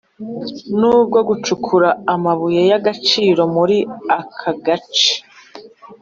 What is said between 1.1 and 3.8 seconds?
gucukura amabuye y agaciro muri